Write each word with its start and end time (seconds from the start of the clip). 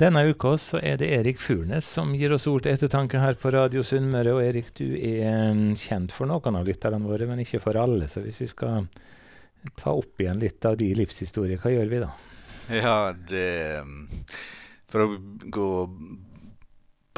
Denne 0.00 0.22
uka 0.32 0.54
så 0.56 0.78
er 0.80 0.96
det 0.96 1.10
Erik 1.12 1.42
Furnes 1.44 1.84
som 1.84 2.14
gir 2.16 2.32
oss 2.32 2.46
ord 2.48 2.62
til 2.64 2.72
ettertanke 2.72 3.20
her 3.20 3.34
på 3.36 3.50
Radio 3.52 3.82
Sunnmøre. 3.84 4.32
Og 4.32 4.40
Erik, 4.40 4.70
du 4.78 4.94
er 4.96 5.50
mm, 5.52 5.74
kjent 5.76 6.14
for 6.16 6.30
noen 6.30 6.56
av 6.56 6.64
lytterne 6.64 7.02
våre, 7.04 7.26
men 7.28 7.42
ikke 7.42 7.60
for 7.60 7.76
alle. 7.76 8.08
Så 8.08 8.22
hvis 8.24 8.38
vi 8.40 8.48
skal 8.48 8.86
ta 9.76 9.92
opp 9.92 10.22
igjen 10.22 10.40
litt 10.40 10.64
av 10.64 10.78
de 10.80 10.88
livshistorier, 10.96 11.60
hva 11.60 11.74
gjør 11.74 11.92
vi 11.92 12.00
da? 12.00 12.08
Ja, 12.72 12.94
det 13.12 13.82
For 14.88 15.04
å 15.04 15.18
gå 15.58 15.68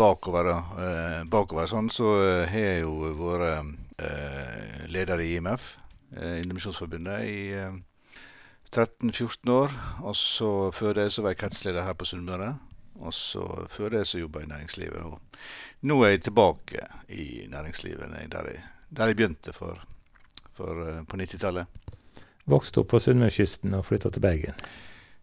bakover, 0.03 0.51
da. 0.51 1.23
bakover 1.30 1.71
sånn, 1.71 1.93
så 1.93 2.17
eh, 2.19 2.51
har 2.51 2.67
jeg 2.67 2.83
jo 2.83 3.12
vært 3.21 4.03
eh, 4.03 4.91
leder 4.91 5.23
i 5.23 5.37
IMF, 5.37 5.77
Indemisjonsforbundet, 6.19 7.30
i 7.30 7.39
eh, 7.62 7.79
13-14 8.75 9.55
år. 9.55 9.80
Og 10.03 10.19
så 10.19 10.53
før 10.75 10.99
det 10.99 11.09
så 11.14 11.23
var 11.23 11.37
jeg 11.37 11.45
kretsleder 11.45 11.87
her 11.87 11.95
på 11.95 12.11
Sunnmøre. 12.11 12.57
Og 13.03 13.14
så 13.14 13.45
før 13.71 13.96
det 13.96 14.07
så 14.09 14.21
jobba 14.21 14.43
jeg 14.43 14.48
i 14.48 14.52
næringslivet. 14.52 15.02
Og 15.02 15.88
nå 15.88 15.98
er 16.02 16.15
jeg 16.15 16.23
tilbake 16.29 16.87
i 17.09 17.47
næringslivet 17.51 18.15
der 18.33 18.51
jeg, 18.52 18.62
der 18.91 19.11
jeg 19.11 19.16
begynte 19.16 19.52
for, 19.52 19.83
for, 20.55 20.83
uh, 20.87 21.02
på 21.06 21.19
90-tallet. 21.19 21.66
Vokste 22.45 22.83
opp 22.83 22.91
på 22.91 22.98
Sunnmørskysten 23.02 23.75
og 23.75 23.87
flytta 23.87 24.11
til 24.11 24.23
Bergen? 24.23 24.65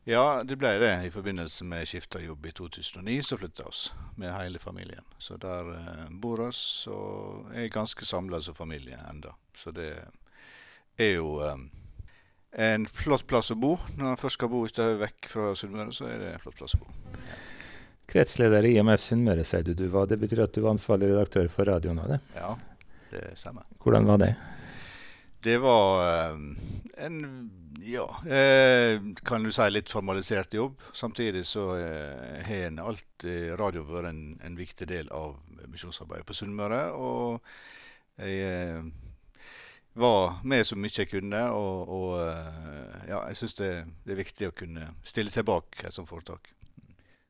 Ja, 0.07 0.41
det 0.43 0.55
ble 0.57 0.71
det. 0.81 0.93
I 1.05 1.11
forbindelse 1.11 1.65
med 1.67 1.87
skifta 1.87 2.21
jobb 2.23 2.45
i 2.49 2.53
2009 2.55 3.19
så 3.27 3.37
flytta 3.37 3.67
oss 3.67 3.89
med 4.17 4.33
hele 4.33 4.59
familien. 4.59 5.05
Så 5.19 5.37
der 5.37 5.73
uh, 5.75 6.07
bor 6.21 6.41
oss 6.47 6.87
og 6.91 7.51
er 7.53 7.71
ganske 7.71 8.05
samla 8.05 8.41
som 8.41 8.55
familie 8.55 8.97
enda. 9.09 9.35
Så 9.57 9.71
det 9.75 9.91
er 10.97 11.13
jo 11.19 11.37
um, 11.43 11.69
en 12.51 12.87
flott 12.87 13.27
plass 13.27 13.51
å 13.51 13.59
bo. 13.59 13.75
Når 13.97 14.05
man 14.05 14.19
først 14.19 14.39
skal 14.39 14.51
bo 14.51 14.63
et 14.65 14.81
vekk 15.03 15.29
fra 15.29 15.53
Sunnmøre, 15.55 15.93
så 15.93 16.09
er 16.09 16.19
det 16.23 16.33
en 16.33 16.43
flott 16.43 16.57
plass 16.57 16.75
å 16.75 16.81
bo. 16.81 16.89
Kretsleder 18.09 18.65
i 18.65 18.75
IMF 18.79 19.03
Sunnmøre, 19.05 19.45
sier 19.45 19.65
du 19.65 19.75
du 19.77 19.85
var. 19.93 20.09
Det 20.09 20.17
betyr 20.17 20.47
at 20.47 20.55
du 20.55 20.63
var 20.65 20.73
ansvarlig 20.73 21.11
redaktør 21.11 21.49
for 21.53 21.69
radioen 21.69 22.01
av 22.01 22.15
det? 22.15 22.19
Ja, 22.35 22.55
det 23.11 23.25
stemmer. 23.37 23.67
Hvordan 23.83 24.09
var 24.09 24.23
det? 24.23 24.33
Det 25.45 25.55
var 25.63 26.33
um, 26.33 26.57
en 26.97 27.19
ja, 27.85 28.07
eh, 28.27 29.01
kan 29.23 29.43
du 29.43 29.51
si 29.51 29.69
litt 29.69 29.89
formalisert 29.89 30.53
jobb. 30.53 30.81
Samtidig 30.93 31.45
så 31.47 31.77
eh, 31.77 32.41
har 32.45 32.65
en 32.67 32.81
alltid 32.83 33.53
radio 33.59 33.85
vært 33.87 34.11
en, 34.11 34.23
en, 34.43 34.57
viktig 34.57 34.87
del 34.89 35.09
av 35.15 35.37
misjonsarbeidet 35.71 36.27
på 36.27 36.35
Sunnmøre. 36.35 36.81
Og 36.91 37.39
jeg 38.19 38.41
eh, 38.49 38.83
var 39.99 40.41
med 40.43 40.67
så 40.67 40.75
mye 40.75 40.93
jeg 40.97 41.11
kunne. 41.13 41.45
Og, 41.55 41.95
og 41.95 42.13
eh, 42.25 43.09
ja, 43.13 43.23
jeg 43.29 43.39
syns 43.39 43.57
det, 43.61 43.73
det, 44.03 44.13
er 44.13 44.23
viktig 44.25 44.49
å 44.49 44.57
kunne 44.65 44.91
stille 45.07 45.33
seg 45.33 45.47
bak 45.49 45.79
et 45.83 45.95
sånt 45.95 46.11
foretak. 46.11 46.51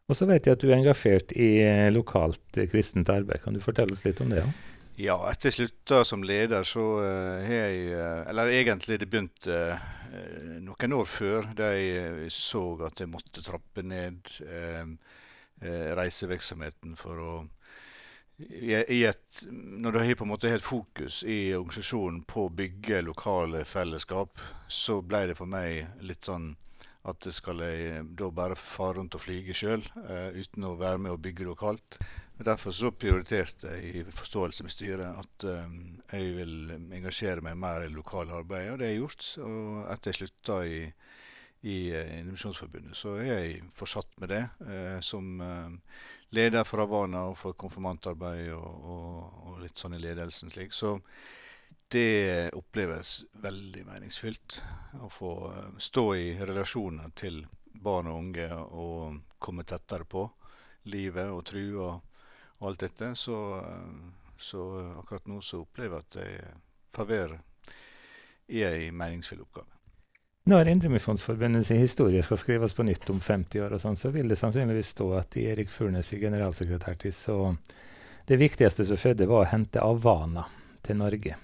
Og 0.09 0.17
så 0.17 0.25
vet 0.25 0.47
jeg 0.47 0.57
at 0.57 0.63
du 0.63 0.71
er 0.71 0.79
engasjert 0.79 1.31
i 1.37 1.59
eh, 1.61 1.91
lokalt 1.93 2.57
eh, 2.57 2.69
kristent 2.71 3.11
arbeid. 3.13 3.43
Kan 3.43 3.55
du 3.55 3.61
fortelle 3.61 3.93
oss 3.93 4.03
litt 4.07 4.21
om 4.23 4.33
det? 4.33 4.41
Ja, 4.41 4.49
ja 5.05 5.17
etter 5.29 5.51
jeg 5.51 5.59
slutta 5.59 6.01
som 6.07 6.25
leder, 6.25 6.65
så 6.65 6.85
uh, 7.03 7.45
har 7.45 7.69
jeg 7.69 7.93
Eller 8.31 8.55
egentlig 8.57 8.99
det 8.99 9.09
begynte 9.11 9.77
noen 10.65 10.97
år 10.97 11.05
før, 11.05 11.51
da 11.55 11.69
jeg 11.75 12.33
så 12.33 12.63
at 12.87 12.99
jeg 12.99 13.11
måtte 13.11 13.45
trappe 13.45 13.85
ned 13.85 14.33
reisevirksomheten 15.59 16.95
for 16.97 17.19
å 17.21 17.31
i 18.39 19.01
et, 19.03 19.41
når 19.51 19.91
du 19.91 19.99
har 19.99 20.15
på 20.15 20.23
en 20.23 20.31
måte 20.31 20.51
helt 20.51 20.63
fokus 20.63 21.23
i 21.27 21.51
organisasjonen 21.57 22.21
på 22.23 22.45
å 22.47 22.53
bygge 22.55 23.01
lokale 23.03 23.65
fellesskap, 23.67 24.39
så 24.71 25.01
ble 25.03 25.25
det 25.31 25.35
for 25.35 25.49
meg 25.51 25.89
litt 25.99 26.29
sånn 26.29 26.53
at 27.09 27.27
skal 27.35 27.61
jeg 27.65 28.03
da 28.17 28.29
bare 28.33 28.57
fare 28.59 28.97
rundt 28.99 29.17
og 29.17 29.23
flyge 29.23 29.55
sjøl 29.57 29.83
uh, 29.97 30.29
uten 30.35 30.67
å 30.67 30.75
være 30.79 31.01
med 31.03 31.15
og 31.15 31.21
bygge 31.25 31.47
lokalt. 31.47 31.99
Derfor 32.39 32.71
så 32.71 32.93
prioriterte 32.95 33.73
jeg 33.75 33.95
i 33.99 34.03
forståelse 34.15 34.63
med 34.63 34.71
styret 34.71 35.23
at 35.23 35.47
um, 35.49 35.73
jeg 36.07 36.35
vil 36.37 36.53
engasjere 36.95 37.43
meg 37.43 37.57
mer 37.59 37.83
i 37.83 37.91
lokale 37.91 38.37
arbeid, 38.37 38.69
og 38.71 38.79
det 38.79 38.87
har 38.87 38.93
jeg 38.93 39.01
gjort. 39.01 39.25
Og 39.43 39.81
etter 39.91 40.13
jeg 40.13 40.19
slutta 40.21 40.61
i, 40.63 40.79
i 41.67 41.77
uh, 41.91 42.13
Innovasjonsforbundet, 42.21 42.95
så 42.95 43.17
er 43.19 43.27
jeg 43.33 43.59
fortsatt 43.75 44.15
med 44.23 44.31
det. 44.31 44.45
Uh, 44.63 45.01
som 45.03 45.35
leder 46.35 46.63
for 46.63 46.83
Havana 46.83 47.25
og 47.31 47.37
for 47.41 47.57
konfirmantarbeid 47.59 48.53
og, 48.53 48.87
og, 48.93 49.43
og, 49.49 49.59
litt 49.63 49.81
sånn 49.81 49.97
i 49.97 50.01
ledelsen 50.01 50.53
slik. 50.53 50.71
Så 50.75 50.95
det 51.91 52.49
oppleves 52.53 53.23
veldig 53.31 53.85
meningsfylt 53.85 54.61
å 55.01 55.09
få 55.09 55.31
eh, 55.49 55.71
stå 55.77 56.05
i 56.15 56.27
relasjoner 56.37 57.09
til 57.17 57.41
barn 57.79 58.11
og 58.11 58.19
unge 58.19 58.49
og 58.53 59.17
komme 59.39 59.65
tettere 59.65 60.05
på 60.05 60.27
livet 60.91 61.31
og 61.33 61.43
tru 61.49 61.63
og, 61.79 62.05
alt 62.59 62.79
dette. 62.83 63.13
Så, 63.15 63.39
eh, 63.57 64.37
så, 64.37 64.63
akkurat 64.99 65.27
nå 65.31 65.41
så 65.41 65.63
opplever 65.63 65.97
jeg 65.97 66.05
at 66.05 66.19
jeg 66.21 66.53
får 66.93 67.09
være 67.09 67.41
i 68.53 68.63
ei 68.67 68.91
meningsfull 68.91 69.41
oppgave. 69.45 69.75
Når 70.49 70.69
Indremisjonsforbundets 70.71 71.69
historie 71.77 72.23
skal 72.25 72.39
skrives 72.41 72.73
på 72.73 72.85
nytt 72.85 73.09
om 73.09 73.19
50 73.21 73.65
år, 73.65 73.75
og 73.75 73.81
sånn, 73.81 73.97
så 73.99 74.09
vil 74.13 74.31
det 74.31 74.39
sannsynligvis 74.39 74.95
stå 74.95 75.11
at 75.19 75.37
Erik 75.37 75.69
Furnes 75.69 76.13
i 76.13 76.21
generalsekretærtid 76.21 77.13
så 77.13 77.37
det 78.29 78.37
viktigste 78.37 78.85
som 78.85 78.97
skjedde, 78.97 79.27
var 79.29 79.45
å 79.45 79.51
hente 79.51 79.81
Avana 79.81 80.45
til 80.85 80.97
Norge. 80.97 81.37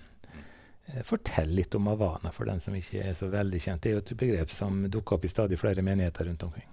Eh, 0.86 1.02
fortell 1.04 1.50
litt 1.50 1.76
om 1.76 1.88
Havana 1.88 2.32
for 2.32 2.46
den 2.46 2.62
som 2.62 2.76
ikke 2.78 3.04
er 3.10 3.18
så 3.18 3.30
veldig 3.32 3.62
kjent. 3.62 3.82
Det 3.82 3.92
er 3.92 3.98
jo 3.98 4.04
et 4.04 4.16
begrep 4.22 4.54
som 4.54 4.84
dukker 4.92 5.18
opp 5.18 5.26
i 5.26 5.32
stadig 5.32 5.60
flere 5.60 5.86
menigheter 5.86 6.30
rundt 6.30 6.46
omkring. 6.46 6.68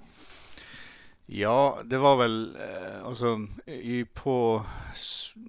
Ja, 1.33 1.81
det 1.87 2.01
var 2.03 2.19
vel 2.19 2.35
eh, 2.61 2.99
Altså, 3.07 3.37
i, 3.67 4.03
på, 4.05 4.35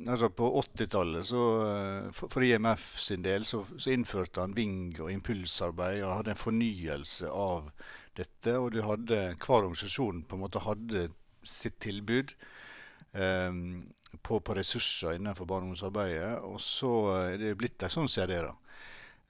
altså 0.07 0.29
på 0.29 0.47
80-tallet, 0.61 1.25
så 1.27 1.47
eh, 1.65 2.11
for, 2.15 2.31
for, 2.31 2.45
IMF 2.45 2.93
sin 3.01 3.25
del, 3.25 3.43
så, 3.45 3.65
så, 3.77 3.91
innførte 3.91 4.41
han 4.41 4.55
Ving 4.55 4.93
og 5.01 5.11
impulsarbeid 5.11 6.03
og 6.03 6.19
hadde 6.21 6.35
en 6.35 6.43
fornyelse 6.45 7.27
av 7.27 7.73
dette. 8.15 8.55
Og 8.55 8.71
du 8.71 8.83
hadde, 8.85 9.21
hver 9.35 9.59
organisasjon 9.59 10.23
på 10.29 10.37
en 10.37 10.45
måte 10.45 10.63
hadde 10.63 11.09
sitt 11.43 11.81
tilbud 11.83 12.31
på, 13.13 14.39
på, 14.39 14.55
ressurser 14.57 15.17
innenfor 15.17 15.45
barne- 15.45 15.67
og 15.67 15.73
ungdomsarbeidet. 15.73 16.33
Og 16.47 16.61
så 16.61 16.91
er 17.19 17.37
det 17.41 17.55
blitt 17.59 17.85
sånn 17.93 18.09
serie, 18.09 18.41
da. 18.47 18.53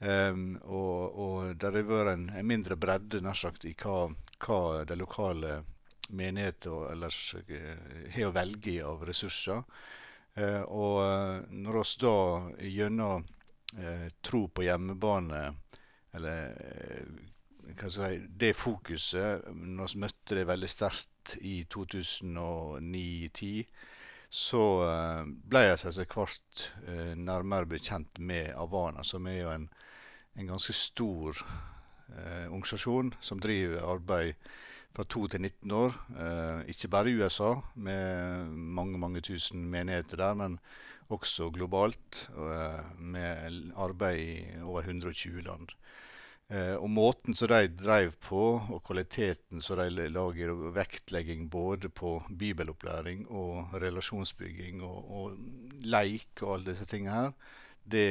Um, 0.04 0.58
og, 0.68 1.20
og 1.24 1.54
det 1.56 1.70
har 1.70 1.86
vært 1.88 2.12
en, 2.12 2.26
en, 2.36 2.48
mindre 2.48 2.76
bredde 2.76 3.22
nær 3.24 3.38
sagt, 3.40 3.64
i 3.64 3.72
hva, 3.80 4.10
hva 4.44 4.58
det 4.84 4.98
lokale 5.00 5.62
menigheter 6.12 6.90
ellers 6.92 7.20
eh, 7.48 8.10
har 8.12 8.28
å 8.28 8.34
velge 8.36 8.74
i 8.74 8.82
av 8.84 9.06
ressurser. 9.08 9.62
Eh, 10.36 10.60
og 10.68 10.98
eh, 11.06 11.38
når 11.56 11.80
vi 11.80 12.02
da 12.04 12.18
gjennom 12.68 13.30
tro 14.22 14.44
på 14.54 14.68
hjemmebane, 14.68 15.40
eller 16.14 16.52
hva 17.74 17.88
skal 17.90 18.04
jeg 18.04 18.20
si, 18.20 18.28
det 18.38 18.52
fokuset 18.54 19.48
Når 19.50 19.96
vi 19.96 20.02
møtte 20.04 20.38
det 20.38 20.44
veldig 20.46 20.70
sterkt 20.70 21.10
i 21.42 21.64
2009-2010, 21.74 23.66
så 24.34 24.62
ble 25.46 25.62
jeg 25.62 25.78
etter 25.78 26.08
hvert 26.10 26.64
nærmere 27.22 27.70
bekjent 27.70 28.18
med 28.18 28.50
Avana, 28.58 29.04
som 29.06 29.28
er 29.30 29.38
jo 29.44 29.52
en, 29.54 29.68
en 30.42 30.50
ganske 30.50 30.74
stor 30.74 31.38
eh, 32.18 32.48
organisasjon 32.50 33.14
som 33.22 33.42
driver 33.42 33.86
arbeid 33.94 34.34
fra 34.94 35.06
2 35.10 35.28
til 35.34 35.42
19 35.42 35.76
år. 35.78 35.96
Eh, 36.14 36.70
ikke 36.74 36.92
bare 36.94 37.10
i 37.10 37.16
USA, 37.18 37.54
med 37.76 38.50
mange 38.54 39.00
mange 39.00 39.22
tusen 39.22 39.66
menigheter 39.66 40.18
der, 40.18 40.34
men 40.34 40.60
også 41.10 41.50
globalt, 41.54 42.28
eh, 42.30 43.00
med 43.00 43.72
arbeid 43.76 44.20
i 44.20 44.62
over 44.64 44.82
120 44.82 45.42
land. 45.42 45.68
Eh, 46.52 46.76
og 46.76 46.90
måten 46.92 47.38
som 47.38 47.50
de 47.50 47.70
drev 47.80 48.14
på, 48.22 48.44
og 48.76 48.82
kvaliteten 48.86 49.62
som 49.64 49.80
de 49.80 50.08
lager, 50.12 50.52
og 50.52 50.74
vektlegging 50.76 51.48
både 51.50 51.90
på 51.90 52.18
bibelopplæring 52.30 53.26
og 53.32 53.78
relasjonsbygging 53.82 54.84
og, 54.84 55.12
og 55.12 55.86
leik 55.88 56.44
og 56.44 56.58
alle 56.58 56.74
disse 56.74 56.90
tingene 56.90 57.16
her, 57.16 57.32
det 57.84 58.10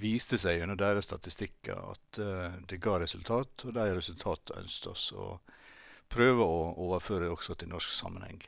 viste 0.00 0.38
seg 0.40 0.58
gjennom 0.58 0.78
deres 0.80 1.06
statistikker 1.06 1.76
at 1.92 2.20
uh, 2.22 2.56
det 2.68 2.80
ga 2.82 2.96
resultat, 3.02 3.66
og 3.66 3.76
de 3.76 3.84
resultatene 3.94 4.64
ønsket 4.64 4.90
oss 4.90 5.04
å 5.12 5.28
prøve 6.10 6.44
å 6.44 6.72
overføre 6.86 7.30
også 7.32 7.56
til 7.58 7.70
norsk 7.72 7.92
sammenheng. 7.94 8.40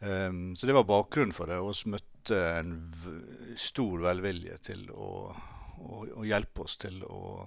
Um, 0.00 0.54
så 0.56 0.68
det 0.68 0.76
var 0.76 0.86
bakgrunnen 0.88 1.34
for 1.36 1.50
det. 1.50 1.58
og 1.60 1.74
Vi 1.74 1.94
møtte 1.94 2.40
en 2.58 2.74
stor 3.60 4.06
velvilje 4.06 4.58
til 4.70 4.88
å, 4.90 5.10
å, 5.78 6.00
å, 6.20 6.24
hjelpe 6.26 6.64
oss 6.66 6.76
til 6.80 7.02
å 7.06 7.46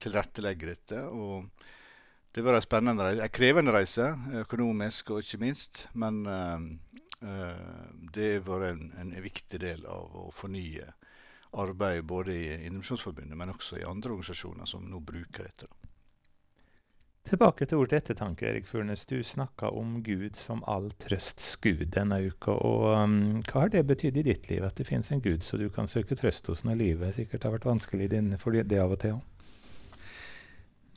tilrettelegge 0.00 0.72
dette. 0.72 1.02
og 1.04 1.48
det 2.32 2.44
var 2.46 2.54
en 2.54 2.62
spennende 2.62 3.04
reise, 3.04 3.24
en 3.24 3.34
krevende 3.34 3.72
reise, 3.74 4.04
økonomisk 4.44 5.10
og 5.10 5.24
ikke 5.24 5.40
minst. 5.42 5.86
Men 5.98 6.20
uh, 6.30 6.62
uh, 7.26 7.88
det 8.14 8.44
var 8.46 8.68
en, 8.68 8.84
en, 9.00 9.10
viktig 9.22 9.58
del 9.58 9.82
av 9.90 10.14
å 10.14 10.28
fornye 10.34 10.86
arbeid 11.58 12.06
både 12.06 12.36
i 12.36 12.44
Indremisjonsforbundet, 12.68 13.34
men 13.34 13.50
også 13.50 13.80
i 13.80 13.86
andre 13.88 14.14
organisasjoner 14.14 14.70
som 14.70 14.86
nå 14.86 15.02
bruker 15.02 15.48
dette. 15.48 15.66
Tilbake 17.28 17.66
til 17.68 17.78
ord 17.78 17.90
til 17.90 18.00
ettertanke, 18.00 18.46
Erik 18.48 18.66
Furnes. 18.66 19.04
Du 19.06 19.20
snakka 19.22 19.68
om 19.76 19.98
Gud 20.02 20.38
som 20.40 20.62
all 20.66 20.88
trøsts 21.02 21.52
Gud 21.62 21.84
denne 21.94 22.16
uka. 22.26 22.54
Og 22.56 22.86
um, 22.96 23.18
hva 23.44 23.66
har 23.66 23.72
det 23.74 23.84
betydd 23.86 24.16
i 24.22 24.24
ditt 24.26 24.48
liv, 24.50 24.64
at 24.64 24.80
det 24.80 24.88
finnes 24.88 25.12
en 25.12 25.22
Gud 25.22 25.44
så 25.46 25.60
du 25.60 25.68
kan 25.70 25.88
søke 25.90 26.16
trøst 26.18 26.48
hos 26.50 26.64
når 26.64 26.80
livet 26.80 27.14
sikkert 27.14 27.44
har 27.46 27.54
vært 27.54 27.68
vanskelig 27.68 28.08
din, 28.14 28.32
for 28.40 28.56
det 28.56 28.80
av 28.80 28.96
og 28.96 29.02
til 29.04 29.18
òg? 29.18 29.26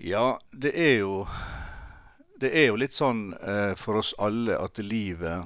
Ja, 0.01 0.39
det 0.51 0.73
er 0.73 0.95
jo 1.03 1.27
Det 2.41 2.49
er 2.59 2.65
jo 2.71 2.79
litt 2.81 2.95
sånn 2.95 3.35
eh, 3.37 3.75
for 3.79 4.01
oss 4.01 4.15
alle 4.19 4.57
at 4.59 4.81
livet 4.83 5.45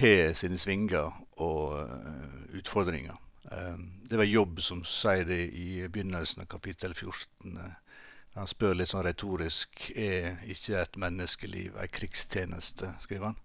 har 0.00 0.32
sine 0.34 0.58
svinger 0.58 1.12
og 1.36 1.76
uh, 1.78 2.56
utfordringer. 2.58 3.14
Um, 3.52 4.00
det 4.08 4.18
var 4.18 4.26
Jobb 4.26 4.60
som 4.64 4.80
sier 4.88 5.24
det 5.28 5.44
i 5.52 5.84
begynnelsen 5.86 6.42
av 6.42 6.48
kapittel 6.50 6.94
14. 6.94 7.60
Han 8.36 8.48
spør 8.48 8.78
litt 8.78 8.88
sånn 8.88 9.04
retorisk 9.04 9.90
er 9.92 10.38
ikke 10.48 10.78
et 10.80 10.96
menneskeliv 11.00 11.76
ei 11.80 11.88
krigstjeneste, 11.92 12.94
skriver 13.04 13.32
han. 13.32 13.40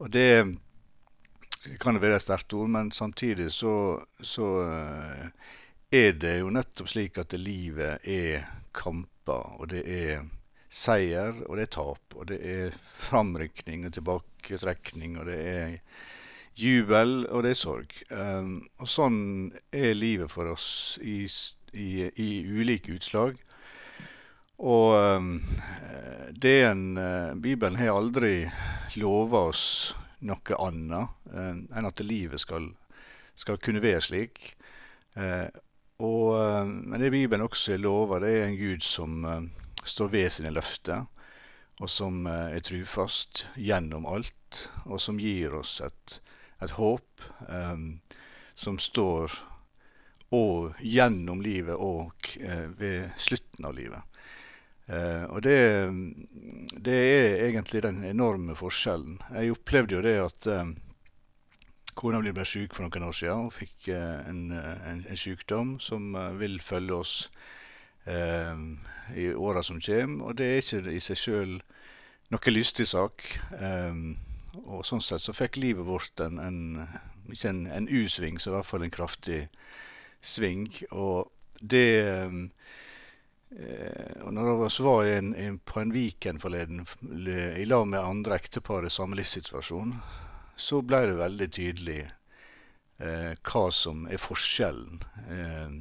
Og 0.00 0.12
det 0.12 0.30
kan 1.82 2.00
være 2.00 2.16
et 2.16 2.24
sterkt 2.24 2.54
ord, 2.56 2.70
men 2.72 2.92
samtidig 2.94 3.50
så, 3.52 3.74
så 4.20 4.48
uh, 4.64 5.52
er 5.92 6.16
det 6.16 6.38
jo 6.40 6.52
nettopp 6.54 6.90
slik 6.92 7.20
at 7.20 7.36
livet 7.40 8.06
er 8.08 8.46
kamper, 8.76 9.56
og 9.60 9.70
det 9.74 9.84
er 9.84 10.26
seier, 10.72 11.34
og 11.46 11.56
det 11.58 11.66
er 11.66 11.74
tap, 11.76 12.16
og 12.16 12.28
det 12.30 12.38
er 12.40 12.76
framrykning 13.06 13.86
og 13.86 13.96
tilbaketrekning, 13.96 15.18
og 15.20 15.28
det 15.30 15.40
er 15.48 15.76
jubel, 16.56 17.26
og 17.28 17.44
det 17.44 17.52
er 17.52 17.60
sorg. 17.60 17.92
Um, 18.10 18.62
og 18.80 18.88
sånn 18.90 19.20
er 19.76 19.96
livet 19.96 20.32
for 20.32 20.48
oss 20.52 20.68
i, 21.04 21.24
i, 21.72 22.08
i 22.08 22.30
ulike 22.48 22.96
utslag. 22.96 23.40
Og 24.56 24.94
um, 24.96 25.40
det 26.32 26.56
en 26.64 26.96
uh, 26.96 27.34
Bibelen 27.36 27.76
har 27.76 27.96
aldri 27.96 28.46
lova 28.96 29.46
oss 29.50 29.94
noe 30.24 30.58
annet 30.64 31.32
enn 31.36 31.86
at 31.88 32.00
livet 32.00 32.40
skal, 32.40 32.70
skal 33.36 33.60
kunne 33.60 33.84
være 33.84 34.00
slik. 34.06 34.54
Uh, 35.16 35.48
og, 36.00 36.68
men 36.68 37.00
det 37.00 37.12
Bibelen 37.12 37.44
også 37.44 37.76
lover, 37.80 38.20
det 38.24 38.32
er 38.36 38.46
en 38.46 38.58
Gud 38.60 38.84
som 38.84 39.22
står 39.84 40.10
ved 40.12 40.26
sine 40.34 40.50
løfter, 40.52 41.06
og 41.80 41.88
som 41.88 42.26
er 42.28 42.60
trufast 42.64 43.46
gjennom 43.56 44.04
alt, 44.04 44.66
og 44.84 45.00
som 45.00 45.16
gir 45.20 45.56
oss 45.56 45.78
et, 45.84 46.18
et 46.60 46.74
håp 46.76 47.24
um, 47.48 47.86
som 48.56 48.76
står 48.80 49.32
og 50.36 50.76
gjennom 50.84 51.40
livet 51.44 51.76
og 51.76 52.12
uh, 52.42 52.68
ved 52.76 53.12
slutten 53.16 53.68
av 53.68 53.76
livet. 53.76 54.02
Uh, 54.86 55.24
og 55.34 55.42
det, 55.42 55.58
det, 56.78 56.94
er 56.94 57.46
egentlig 57.48 57.82
den 57.82 58.04
enorme 58.04 58.54
forskjellen. 58.54 59.18
Jeg 59.34 59.56
opplevde 59.56 59.96
jo 59.96 60.02
det 60.04 60.14
at 60.22 60.48
um, 60.60 60.76
kona 61.98 62.20
mi 62.22 62.30
ble 62.36 62.44
syk 62.46 62.76
for 62.76 62.86
noen 62.86 63.08
år 63.08 63.16
siden 63.18 63.48
og 63.48 63.56
fikk 63.56 63.88
uh, 63.90 64.22
en, 64.30 64.52
en, 64.54 65.02
en, 65.02 65.18
sykdom 65.18 65.76
som 65.82 66.14
vil 66.38 66.60
følge 66.62 66.94
oss 66.94 67.16
i 68.06 69.24
åra 69.34 69.64
som 69.66 69.80
kommer. 69.82 70.28
Og 70.28 70.38
det 70.38 70.46
er 70.46 70.60
ikke 70.62 70.94
i 70.94 71.00
seg 71.02 71.18
sjøl 71.18 71.56
noe 72.30 72.52
lystig 72.52 72.86
sak. 72.86 73.24
Um, 73.58 74.14
og 74.62 74.86
sånn 74.86 75.02
sett 75.02 75.24
så 75.24 75.34
fikk 75.34 75.58
livet 75.58 75.84
vårt 75.88 76.22
en, 76.22 76.38
en 76.38 76.60
ikke 77.32 77.50
en, 77.50 77.66
en 77.66 77.88
U-sving, 77.88 78.38
så 78.40 78.50
i 78.50 78.54
hvert 78.56 78.68
fall 78.68 78.86
en 78.86 78.94
kraftig 78.94 79.46
sving. 80.24 80.68
Og 80.92 81.30
det 81.60 81.86
eh, 82.04 82.36
Og 83.46 84.32
når 84.34 84.48
jeg 84.50 84.84
var 84.84 85.06
en, 85.06 85.28
en, 85.38 85.58
på 85.62 85.80
en 85.80 85.92
weekend 85.94 86.42
forleden 86.42 86.82
i 87.56 87.64
lag 87.64 87.84
med 87.86 88.02
andre 88.02 88.40
ektepar 88.40 88.84
i 88.84 88.90
samme 88.90 89.16
livssituasjon, 89.16 89.92
så 90.56 90.80
ble 90.82 91.02
det 91.06 91.18
veldig 91.20 91.48
tydelig 91.52 92.00
eh, 92.98 93.32
hva 93.36 93.64
som 93.72 94.06
er 94.10 94.20
forskjellen 94.20 95.02
eh, 95.28 95.76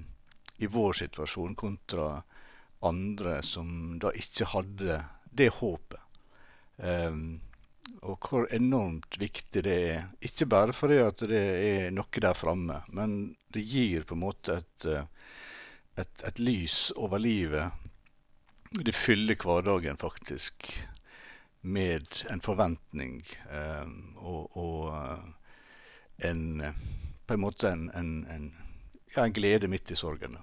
i 0.61 0.69
vår 0.71 0.99
situasjon 1.01 1.55
kontra 1.55 2.09
andre 2.85 3.39
som 3.43 3.97
da 3.99 4.11
ikke 4.15 4.49
hadde 4.51 4.99
det 5.31 5.49
håpet. 5.57 6.01
Eh, 6.77 7.19
og 8.05 8.27
hvor 8.29 8.47
enormt 8.53 9.17
viktig 9.21 9.63
det 9.65 9.75
er. 9.89 10.05
Ikke 10.25 10.47
bare 10.49 10.75
fordi 10.75 10.99
at 11.01 11.23
det 11.29 11.41
er 11.41 11.91
noe 11.95 12.21
der 12.21 12.37
framme, 12.37 12.81
men 12.93 13.35
det 13.53 13.63
gir 13.65 14.05
på 14.05 14.17
en 14.17 14.25
måte 14.25 14.59
et, 14.61 14.87
eh, 14.91 15.07
et, 15.99 16.23
et 16.27 16.39
lys 16.39 16.91
over 16.95 17.21
livet. 17.21 17.71
Det 18.75 18.95
fyller 18.95 19.39
hverdagen 19.39 19.97
faktisk 19.97 20.67
med 21.65 22.25
en 22.29 22.41
forventning 22.41 23.21
eh, 23.51 23.87
og, 24.17 24.57
og, 24.57 24.91
eh, 24.93 26.29
en 26.29 26.63
På 27.25 27.33
en 27.33 27.41
måte 27.41 27.69
en, 27.71 27.89
en, 27.97 28.27
en, 28.29 28.43
ja, 29.15 29.23
en 29.23 29.33
glede 29.33 29.67
midt 29.67 29.91
i 29.91 29.95
sorgen. 29.97 30.37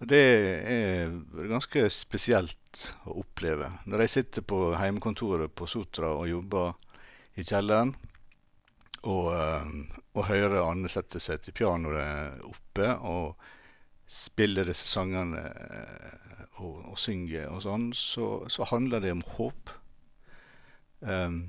Og 0.00 0.08
Det 0.08 0.18
er 0.18 1.12
ganske 1.46 1.84
spesielt 1.94 2.88
å 3.06 3.20
oppleve. 3.22 3.68
Når 3.86 4.02
jeg 4.02 4.10
sitter 4.10 4.42
på 4.42 4.72
heimekontoret 4.74 5.54
på 5.54 5.68
Sotra 5.70 6.10
og 6.16 6.26
jobber 6.26 6.74
i 7.38 7.44
kjelleren, 7.46 7.94
og, 9.06 9.28
eh, 9.36 9.70
og 10.14 10.26
hører 10.26 10.64
Anne 10.64 10.90
sette 10.90 11.22
seg 11.22 11.44
til 11.44 11.54
pianoet 11.54 12.42
oppe 12.50 12.90
og 12.98 13.38
spille 14.12 14.66
disse 14.68 14.88
sangene 14.90 15.42
eh, 15.48 16.42
og, 16.60 16.82
og 16.92 16.98
synger 17.00 17.48
og 17.52 17.62
sånn, 17.64 17.90
så, 17.96 18.28
så, 18.52 18.66
handler 18.68 19.00
det 19.04 19.14
om 19.14 19.24
håp. 19.38 19.72
Um, 21.00 21.46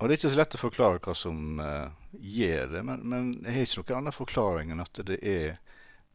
og 0.00 0.08
det 0.08 0.14
er 0.14 0.18
ikke 0.18 0.32
så 0.32 0.40
lett 0.40 0.56
å 0.56 0.62
forklare 0.62 1.02
hva 1.04 1.14
som 1.14 1.60
uh, 1.60 1.92
gjør 2.16 2.72
det, 2.72 2.82
men, 2.88 3.04
men 3.04 3.28
jeg 3.44 3.54
har 3.54 3.68
ikke 3.68 3.84
noen 3.92 4.00
annen 4.00 4.16
forklaring 4.16 4.72
enn 4.72 4.82
at 4.82 5.02
det 5.06 5.20
er 5.20 5.60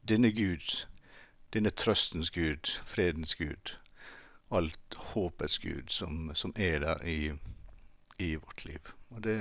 denne 0.09 0.33
Gud 0.35 0.65
denne 1.55 1.69
trøstens 1.71 2.31
Gud, 2.31 2.67
fredens 2.85 3.35
Gud, 3.35 3.77
alt 4.51 4.95
håpets 5.13 5.59
Gud 5.59 5.89
som, 5.89 6.31
som 6.35 6.53
er 6.55 6.79
der 6.79 7.03
i, 7.07 7.31
i, 8.19 8.35
vårt 8.35 8.65
liv. 8.65 8.91
Og 9.09 9.23
det 9.23 9.37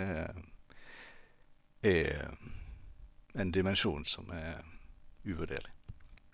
er 1.83 2.29
en 3.35 3.51
dimensjon 3.51 4.05
som 4.05 4.31
er 4.31 4.63
uvurderlig. 5.25 5.75